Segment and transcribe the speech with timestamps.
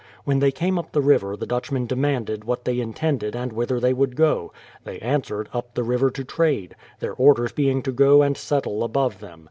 [0.23, 3.93] When they came up the river the Dutchmen demanded what they intended and whither they
[3.93, 4.51] would go;
[4.83, 9.19] they answered up the river to trade,— their orders being to go and settle above
[9.19, 9.39] them.